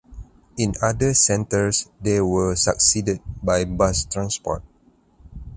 In 0.57 0.73
other 0.81 1.13
centres 1.13 1.87
they 2.01 2.19
were 2.21 2.55
succeeded 2.55 3.21
by 3.43 3.65
bus 3.65 4.03
transport. 4.05 4.63